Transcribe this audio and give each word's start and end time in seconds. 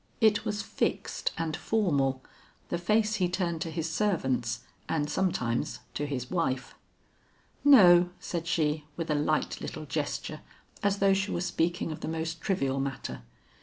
It 0.19 0.45
was 0.45 0.63
fixed 0.63 1.31
and 1.37 1.55
formal, 1.55 2.23
the 2.69 2.79
face 2.79 3.17
he 3.17 3.29
turned 3.29 3.61
to 3.61 3.69
his 3.69 3.87
servants 3.87 4.61
and 4.89 5.07
sometimes 5.07 5.81
to 5.93 6.07
his 6.07 6.31
wife. 6.31 6.73
"No," 7.63 8.09
said 8.19 8.47
she, 8.47 8.85
with 8.97 9.11
a 9.11 9.13
light 9.13 9.61
little 9.61 9.85
gesture 9.85 10.41
as 10.81 10.97
though 10.97 11.13
she 11.13 11.29
were 11.29 11.39
speaking 11.41 11.91
of 11.91 11.99
the 11.99 12.07
most 12.07 12.41
trivial 12.41 12.79
matter. 12.79 13.21